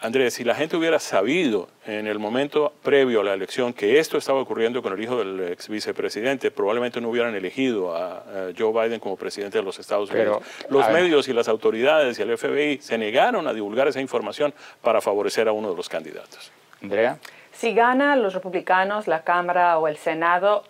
[0.00, 4.16] Andrés, si la gente hubiera sabido en el momento previo a la elección que esto
[4.16, 8.22] estaba ocurriendo con el hijo del ex vicepresidente, probablemente no hubieran elegido a,
[8.56, 10.42] Joe Biden como presidente de los Estados Unidos.
[10.68, 15.00] los medios y las autoridades y el FBI se negaron a divulgar esa información para
[15.00, 16.52] favorecer a uno de los candidatos.
[16.80, 17.18] Andrea.
[17.52, 20.62] Si gana los republicanos la Cámara o el Senado,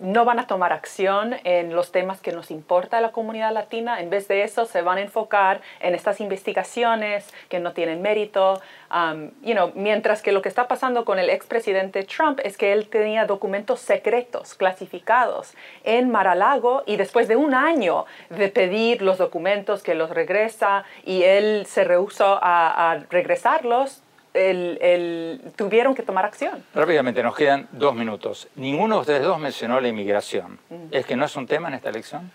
[0.00, 4.00] no van a tomar acción en los temas que nos importa a la comunidad latina.
[4.00, 8.60] En vez de eso, se van a enfocar en estas investigaciones que no tienen mérito.
[8.92, 12.72] Um, you know, mientras que lo que está pasando con el expresidente Trump es que
[12.72, 19.18] él tenía documentos secretos, clasificados, en Mar-a-Lago y después de un año de pedir los
[19.18, 24.02] documentos que los regresa y él se rehusó a regresarlos,
[24.34, 26.64] el, tuvieron que tomar acción.
[26.74, 28.48] Rápidamente, nos quedan dos minutos.
[28.56, 30.58] Ninguno de ustedes dos mencionó la inmigración.
[30.68, 30.74] Mm.
[30.90, 32.30] ¿Es que no es un tema en esta elección?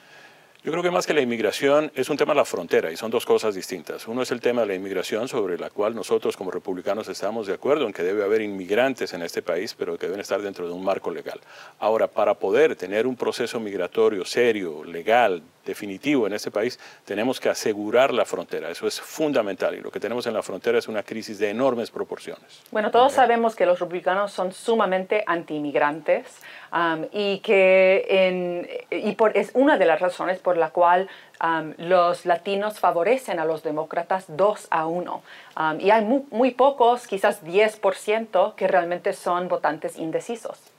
[0.65, 3.11] Yo creo que más que la inmigración es un tema de la frontera y son
[3.11, 4.07] dos cosas distintas.
[4.07, 7.53] Uno es el tema de la inmigración sobre la cual nosotros como republicanos estamos de
[7.53, 10.73] acuerdo en que debe haber inmigrantes en este país, pero que deben estar dentro de
[10.73, 11.39] un marco legal.
[11.77, 17.49] Ahora, para poder tener un proceso migratorio serio, legal, definitivo en este país, tenemos que
[17.49, 18.69] asegurar la frontera.
[18.69, 21.91] Eso es fundamental y lo que tenemos en la frontera es una crisis de enormes
[21.91, 22.63] proporciones.
[22.71, 26.25] Bueno, todos sabemos que los republicanos son sumamente anti-inmigrantes
[26.71, 31.09] um, y que en, y por, es una de las razones por la cual
[31.43, 35.23] um, los latinos favorecen a los demócratas 2 a 1.
[35.57, 40.74] Um, y hay muy, muy pocos, quizás 10%, que realmente son votantes indecisos.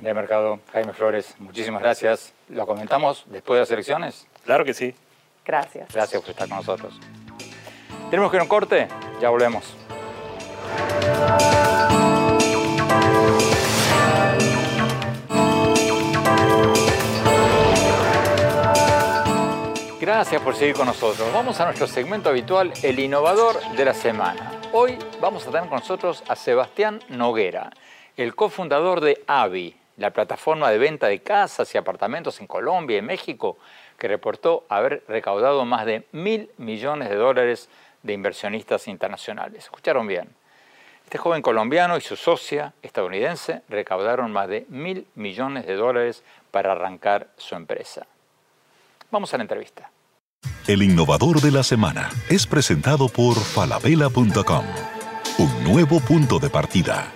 [0.00, 2.32] Andrea Mercado, Jaime Flores, muchísimas gracias.
[2.48, 4.26] ¿Lo comentamos después de las elecciones?
[4.46, 4.94] Claro que sí.
[5.44, 5.92] Gracias.
[5.92, 6.98] Gracias por estar con nosotros.
[8.08, 8.88] Tenemos que ir a un corte,
[9.20, 9.76] ya volvemos.
[20.00, 21.30] Gracias por seguir con nosotros.
[21.34, 24.62] Vamos a nuestro segmento habitual, el innovador de la semana.
[24.72, 27.70] Hoy vamos a tener con nosotros a Sebastián Noguera,
[28.16, 33.02] el cofundador de AVI, la plataforma de venta de casas y apartamentos en Colombia y
[33.02, 33.58] México,
[33.98, 37.68] que reportó haber recaudado más de mil millones de dólares
[38.02, 39.64] de inversionistas internacionales.
[39.64, 40.30] Escucharon bien.
[41.04, 46.72] Este joven colombiano y su socia estadounidense recaudaron más de mil millones de dólares para
[46.72, 48.06] arrancar su empresa.
[49.10, 49.90] Vamos a la entrevista.
[50.66, 54.64] El innovador de la semana es presentado por falabella.com.
[55.38, 57.12] Un nuevo punto de partida.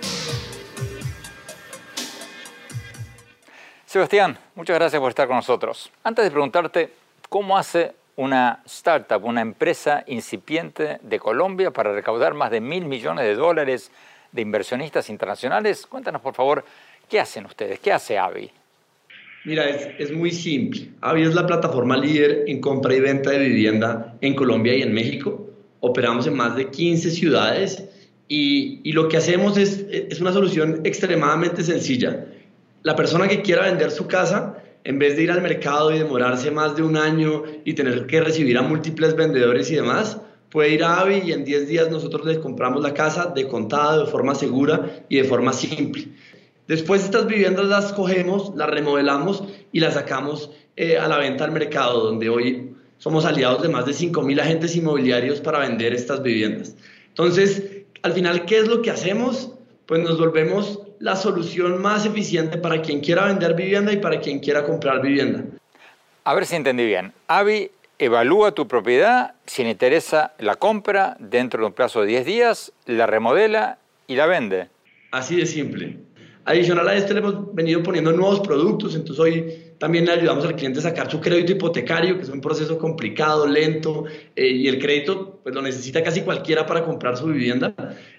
[3.95, 5.89] Sebastián, muchas gracias por estar con nosotros.
[6.03, 6.89] Antes de preguntarte
[7.29, 13.23] cómo hace una startup, una empresa incipiente de Colombia para recaudar más de mil millones
[13.23, 13.89] de dólares
[14.33, 16.65] de inversionistas internacionales, cuéntanos por favor,
[17.09, 17.79] ¿qué hacen ustedes?
[17.79, 18.51] ¿Qué hace AVI?
[19.45, 20.89] Mira, es, muy simple.
[20.99, 24.93] AVI es la plataforma líder en compra y venta de vivienda en Colombia y en
[24.93, 25.47] México.
[25.79, 32.25] Operamos en más de 15 ciudades y, lo que hacemos es una solución extremadamente sencilla
[32.85, 36.51] la persona que quiera vender su casa, en vez de ir al mercado y demorarse
[36.51, 40.19] más de un año y tener que recibir a múltiples vendedores y demás,
[40.51, 44.05] puede ir a AVI y en 10 días nosotros les compramos la casa de contado,
[44.05, 46.09] de forma segura y de forma simple.
[46.67, 51.53] Después estas viviendas las cogemos, las remodelamos y las sacamos eh, a la venta al
[51.53, 56.75] mercado, donde hoy somos aliados de más de 5.000 agentes inmobiliarios para vender estas viviendas.
[57.07, 57.63] Entonces,
[58.03, 59.53] al final, ¿qué es lo que hacemos?
[59.87, 64.39] Pues nos volvemos la solución más eficiente para quien quiera vender vivienda y para quien
[64.39, 65.43] quiera comprar vivienda.
[66.23, 67.13] A ver si entendí bien.
[67.27, 72.25] Avi evalúa tu propiedad, si le interesa la compra dentro de un plazo de 10
[72.25, 74.67] días, la remodela y la vende.
[75.11, 75.99] Así de simple.
[76.43, 80.55] Adicional a esto le hemos venido poniendo nuevos productos, entonces hoy también le ayudamos al
[80.55, 84.79] cliente a sacar su crédito hipotecario, que es un proceso complicado, lento, eh, y el
[84.79, 87.73] crédito pues, lo necesita casi cualquiera para comprar su vivienda.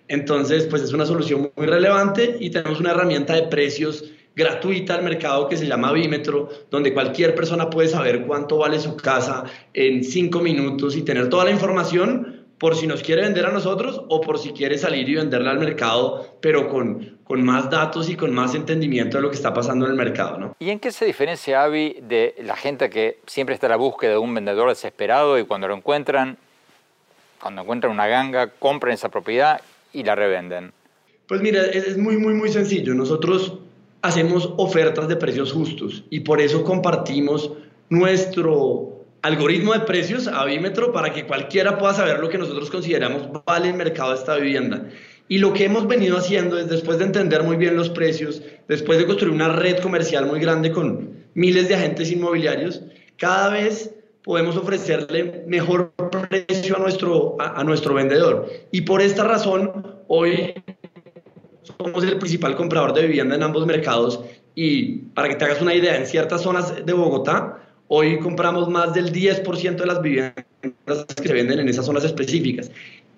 [0.09, 4.05] Entonces, pues es una solución muy relevante y tenemos una herramienta de precios
[4.37, 8.95] gratuita al mercado que se llama Bímetro, donde cualquier persona puede saber cuánto vale su
[8.97, 13.51] casa en cinco minutos y tener toda la información por si nos quiere vender a
[13.51, 18.09] nosotros o por si quiere salir y venderla al mercado, pero con, con más datos
[18.09, 20.38] y con más entendimiento de lo que está pasando en el mercado.
[20.38, 20.57] ¿no?
[20.59, 24.12] ¿Y en qué se diferencia, Avi, de la gente que siempre está a la búsqueda
[24.12, 26.38] de un vendedor desesperado y cuando lo encuentran,
[27.40, 29.61] cuando encuentran una ganga, compran esa propiedad
[29.96, 30.72] y la revenden?
[31.26, 32.94] Pues mira, es muy, muy, muy sencillo.
[32.94, 33.59] Nosotros
[34.02, 37.50] hacemos ofertas de precios justos y por eso compartimos
[37.88, 43.28] nuestro algoritmo de precios a Bímetro para que cualquiera pueda saber lo que nosotros consideramos
[43.44, 44.88] vale el mercado de esta vivienda.
[45.28, 48.98] Y lo que hemos venido haciendo es, después de entender muy bien los precios, después
[48.98, 52.82] de construir una red comercial muy grande con miles de agentes inmobiliarios,
[53.16, 53.95] cada vez
[54.27, 55.93] podemos ofrecerle mejor
[56.29, 58.51] precio a nuestro, a, nuestro vendedor.
[58.73, 60.53] Y por esta razón, hoy
[61.62, 64.21] somos el principal comprador de vivienda en ambos mercados.
[64.57, 68.95] Y para que te hagas una idea, en ciertas zonas de Bogotá, Hoy compramos más
[68.95, 70.45] del 10% de las viviendas
[71.17, 72.71] que se venden en esas zonas específicas.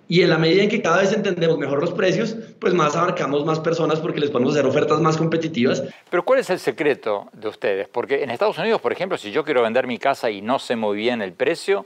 [0.08, 3.44] Y en la medida en que cada vez entendemos mejor los precios, pues más abarcamos
[3.44, 5.82] más personas porque les podemos hacer ofertas más competitivas.
[6.10, 7.88] Pero ¿cuál es el secreto de ustedes?
[7.88, 10.76] Porque en Estados Unidos, por ejemplo, si yo quiero vender mi casa y no sé
[10.76, 11.84] muy bien el precio,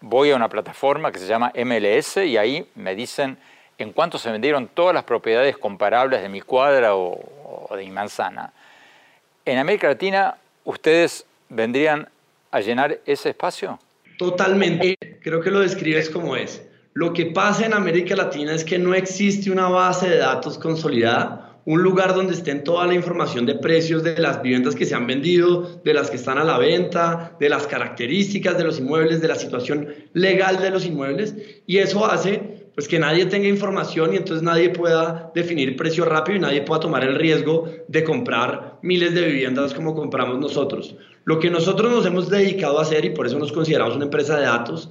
[0.00, 3.38] voy a una plataforma que se llama MLS y ahí me dicen
[3.78, 7.20] en cuánto se vendieron todas las propiedades comparables de mi cuadra o,
[7.70, 8.52] o de mi manzana.
[9.44, 12.08] En América Latina, ustedes vendrían
[12.50, 13.78] a llenar ese espacio?
[14.18, 14.96] Totalmente.
[15.22, 16.62] Creo que lo describes como es.
[16.92, 21.60] Lo que pasa en América Latina es que no existe una base de datos consolidada,
[21.64, 25.06] un lugar donde estén toda la información de precios de las viviendas que se han
[25.06, 29.28] vendido, de las que están a la venta, de las características de los inmuebles, de
[29.28, 31.36] la situación legal de los inmuebles.
[31.64, 36.38] Y eso hace pues que nadie tenga información y entonces nadie pueda definir precio rápido
[36.38, 40.96] y nadie pueda tomar el riesgo de comprar miles de viviendas como compramos nosotros.
[41.24, 44.36] Lo que nosotros nos hemos dedicado a hacer y por eso nos consideramos una empresa
[44.36, 44.90] de datos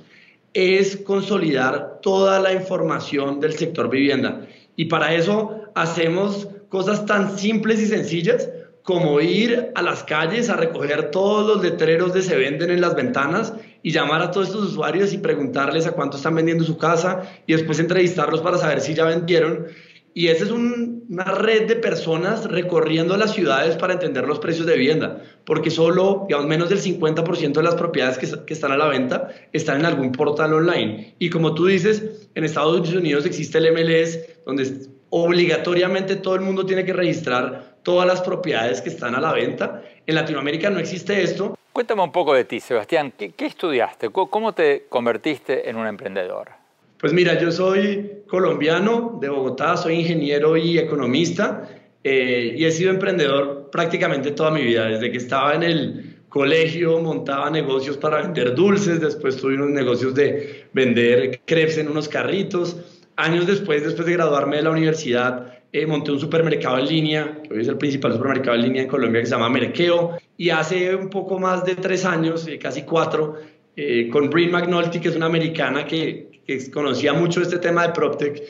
[0.54, 4.48] es consolidar toda la información del sector vivienda.
[4.76, 8.50] Y para eso hacemos cosas tan simples y sencillas
[8.84, 12.96] como ir a las calles a recoger todos los letreros de se venden en las
[12.96, 17.22] ventanas y llamar a todos estos usuarios y preguntarles a cuánto están vendiendo su casa
[17.46, 19.68] y después entrevistarlos para saber si ya vendieron.
[20.14, 24.76] Y esa es una red de personas recorriendo las ciudades para entender los precios de
[24.76, 29.30] vivienda, porque solo, digamos, menos del 50% de las propiedades que, están a la venta
[29.54, 31.16] están en algún portal online.
[31.20, 36.66] Y como tú dices, en Estados Unidos existe el MLS, donde obligatoriamente todo el mundo
[36.66, 39.84] tiene que registrar todas las propiedades que están a la venta.
[40.06, 41.56] En Latinoamérica no existe esto.
[41.72, 43.14] Cuéntame un poco de ti, Sebastián.
[43.18, 44.10] ¿Qué, estudiaste?
[44.10, 46.59] ¿Cómo te convertiste en un emprendedor?
[47.00, 51.70] Pues mira, yo soy colombiano de Bogotá, soy ingeniero y economista
[52.04, 54.88] eh, y he sido emprendedor prácticamente toda mi vida.
[54.88, 60.14] Desde que estaba en el colegio montaba negocios para vender dulces, después tuve unos negocios
[60.14, 62.76] de vender crepes en unos carritos,
[63.16, 67.54] años después, después de graduarme de la universidad, eh, monté un supermercado en línea, que
[67.54, 70.18] hoy es el principal supermercado en línea en Colombia, que se llama Merkeo.
[70.36, 73.36] Y hace un poco más de tres años, eh, casi cuatro,
[74.12, 78.42] con Bryn McNulty, que es una americana que, que conocía mucho este tema de PropTech,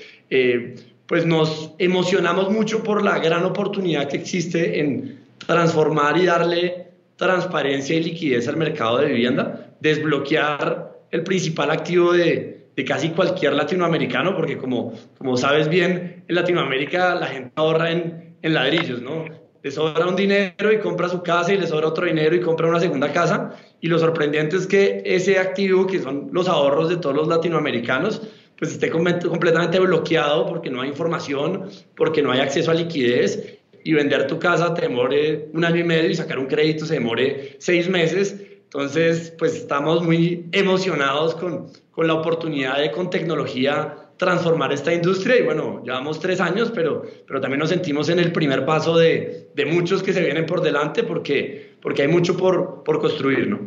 [1.06, 6.88] pues nos emocionamos mucho por la gran oportunidad que existe en transformar y darle
[7.18, 13.52] transparencia y liquidez al mercado de vivienda, desbloquear el principal activo de, de casi cualquier
[13.52, 19.26] latinoamericano, porque como, como sabes bien, en Latinoamérica la gente ahorra en, en ladrillos, ¿no?
[19.62, 22.68] Le sobra un dinero y compra su casa y le sobra otro dinero y compra
[22.68, 23.57] una segunda casa.
[23.82, 28.22] Y lo sorprendente es que ese activo, que son los ahorros de todos los latinoamericanos,
[28.57, 33.93] pues esté completamente bloqueado porque no hay información, porque no hay acceso a liquidez y
[33.93, 37.55] vender tu casa te demore un año y medio y sacar un crédito se demore
[37.60, 38.36] seis meses.
[38.66, 45.38] Entonces, pues estamos muy emocionados con, con la oportunidad de con tecnología transformar esta industria
[45.38, 49.50] y bueno, llevamos tres años, pero, pero también nos sentimos en el primer paso de,
[49.56, 53.60] de muchos que se vienen por delante porque, porque hay mucho por, por construir, ¿no?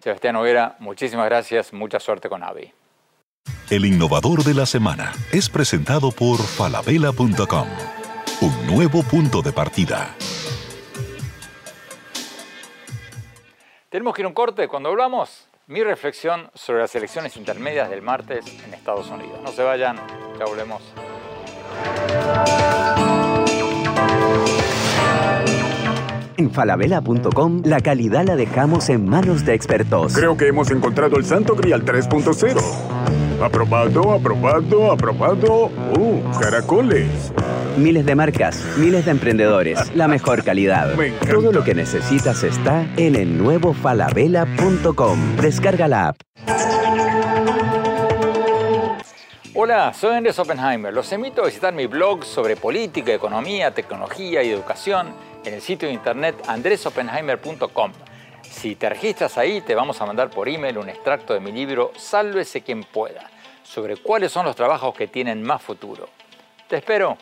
[0.00, 2.72] Sebastián Overa, muchísimas gracias, mucha suerte con AVI.
[3.70, 7.68] El innovador de la semana es presentado por falabella.com,
[8.40, 10.16] un nuevo punto de partida.
[13.88, 18.02] Tenemos que ir a un corte cuando hablamos mi reflexión sobre las elecciones intermedias del
[18.02, 19.40] martes en Estados Unidos.
[19.40, 19.96] No se vayan,
[20.36, 20.82] ya volvemos.
[26.40, 30.14] En falabella.com la calidad la dejamos en manos de expertos.
[30.14, 32.58] Creo que hemos encontrado el Santo Grial 3.0.
[33.42, 35.66] Aprobado, aprobado, aprobado.
[35.98, 37.30] ¡Uh, caracoles!
[37.76, 40.94] Miles de marcas, miles de emprendedores, la mejor calidad.
[41.30, 45.36] Todo lo que necesitas está en el nuevo falabella.com.
[45.42, 46.16] Descarga la app.
[49.52, 50.94] Hola, soy Andrés Oppenheimer.
[50.94, 55.08] Los invito a visitar mi blog sobre política, economía, tecnología y educación
[55.44, 57.92] en el sitio de internet andresoppenheimer.com.
[58.42, 61.92] Si te registras ahí, te vamos a mandar por email un extracto de mi libro
[61.96, 63.30] Sálvese quien pueda,
[63.62, 66.08] sobre cuáles son los trabajos que tienen más futuro.
[66.68, 67.16] Te espero.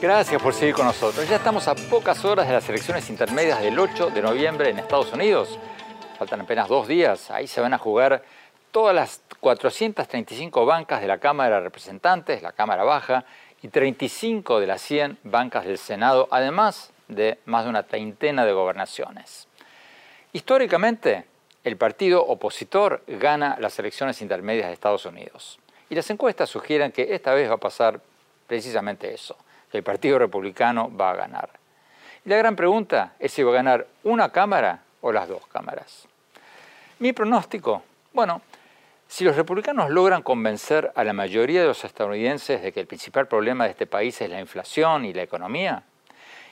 [0.00, 1.26] Gracias por seguir con nosotros.
[1.28, 5.12] Ya estamos a pocas horas de las elecciones intermedias del 8 de noviembre en Estados
[5.12, 5.58] Unidos.
[6.18, 7.30] Faltan apenas dos días.
[7.30, 8.22] Ahí se van a jugar
[8.74, 13.24] todas las 435 bancas de la Cámara de Representantes, la Cámara Baja,
[13.62, 18.52] y 35 de las 100 bancas del Senado, además de más de una treintena de
[18.52, 19.46] gobernaciones.
[20.32, 21.24] Históricamente,
[21.62, 25.60] el partido opositor gana las elecciones intermedias de Estados Unidos.
[25.88, 28.00] Y las encuestas sugieren que esta vez va a pasar
[28.48, 29.36] precisamente eso,
[29.70, 31.48] que el Partido Republicano va a ganar.
[32.24, 36.08] La gran pregunta es si va a ganar una Cámara o las dos cámaras.
[36.98, 38.42] Mi pronóstico, bueno,
[39.14, 43.28] si los republicanos logran convencer a la mayoría de los estadounidenses de que el principal
[43.28, 45.84] problema de este país es la inflación y la economía,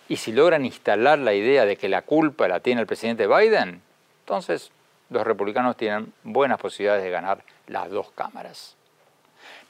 [0.09, 3.83] y si logran instalar la idea de que la culpa la tiene el presidente Biden,
[4.21, 4.71] entonces
[5.11, 8.77] los republicanos tienen buenas posibilidades de ganar las dos cámaras.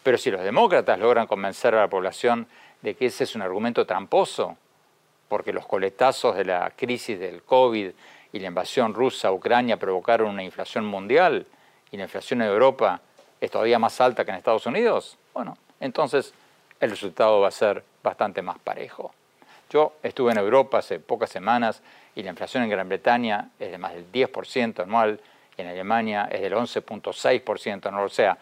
[0.03, 2.47] Pero si los demócratas logran convencer a la población
[2.82, 4.59] de que ese es un argumento tramposo,
[5.30, 7.90] porque los coletazos de la crisis del COVID
[8.34, 11.47] y la invasión rusa a Ucrania provocaron una inflación mundial,
[11.93, 13.01] y la inflación en Europa
[13.40, 16.34] es todavía más alta que en Estados Unidos, bueno, entonces
[16.80, 19.14] el resultado va a ser bastante más parejo.
[19.70, 21.80] Yo estuve en Europa hace pocas semanas
[22.14, 25.20] y la inflación en Gran Bretaña es de más del 10% anual,
[25.57, 28.36] y en Alemania es del 11.6% anual, o sea,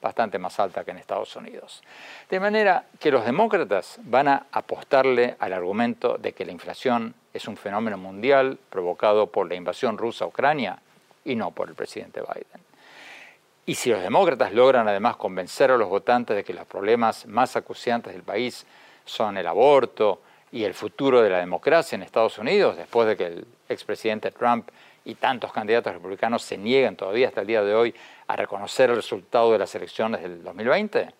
[0.00, 1.82] bastante más alta que en Estados Unidos.
[2.28, 7.48] De manera que los demócratas van a apostarle al argumento de que la inflación es
[7.48, 10.78] un fenómeno mundial provocado por la invasión rusa a Ucrania
[11.24, 12.65] y no por el presidente Biden.
[13.68, 17.56] Y si los demócratas logran además convencer a los votantes de que los problemas más
[17.56, 18.64] acuciantes del país
[19.04, 23.26] son el aborto y el futuro de la democracia en Estados Unidos, después de que
[23.26, 24.68] el expresidente Trump
[25.04, 27.92] y tantos candidatos republicanos se niegan todavía hasta el día de hoy
[28.28, 31.10] a reconocer el resultado de las elecciones del 2020,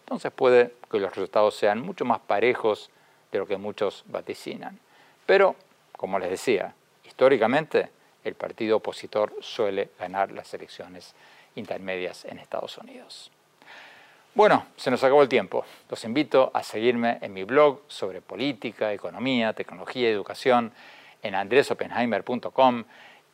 [0.00, 2.90] entonces puede que los resultados sean mucho más parejos
[3.30, 4.78] de lo que muchos vaticinan.
[5.26, 5.54] Pero,
[5.96, 6.74] como les decía,
[7.04, 7.90] históricamente
[8.24, 11.14] el partido opositor suele ganar las elecciones
[11.54, 13.30] intermedias en Estados Unidos.
[14.34, 15.64] Bueno, se nos acabó el tiempo.
[15.88, 20.72] Los invito a seguirme en mi blog sobre política, economía, tecnología y educación
[21.22, 22.84] en andresopenheimer.com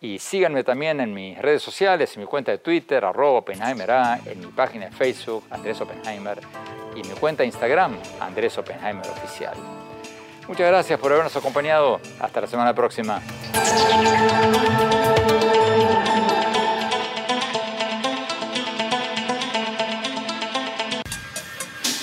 [0.00, 4.40] y síganme también en mis redes sociales, en mi cuenta de Twitter, arroba OppenheimerA, en
[4.40, 6.38] mi página de Facebook, Andrés Oppenheimer,
[6.94, 9.56] y en mi cuenta de Instagram, Andrés Oppenheimer Oficial.
[10.48, 12.00] Muchas gracias por habernos acompañado.
[12.20, 13.20] Hasta la semana próxima.